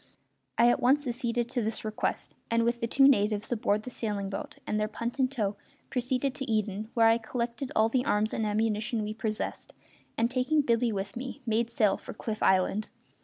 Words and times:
I 0.57 0.67
at 0.67 0.79
once 0.79 1.05
acceded 1.05 1.47
to 1.51 1.61
this 1.61 1.85
request, 1.85 2.33
and, 2.49 2.63
with 2.63 2.81
the 2.81 2.87
two 2.87 3.07
natives 3.07 3.51
aboard 3.51 3.83
the 3.83 3.91
sailing 3.91 4.31
boat 4.31 4.55
and 4.65 4.79
their 4.79 4.87
punt 4.87 5.19
in 5.19 5.27
tow, 5.27 5.57
proceeded 5.91 6.33
to 6.33 6.51
Eden, 6.51 6.89
where 6.95 7.05
I 7.05 7.19
collected 7.19 7.71
all 7.75 7.87
the 7.87 8.03
arms 8.03 8.33
and 8.33 8.43
ammunition 8.43 9.03
we 9.03 9.13
possessed, 9.13 9.75
and, 10.17 10.31
taking 10.31 10.61
Billy 10.61 10.91
with 10.91 11.15
me, 11.15 11.43
made 11.45 11.69
sail 11.69 11.97
for 11.97 12.13
Cliff 12.15 12.41
Island. 12.41 12.89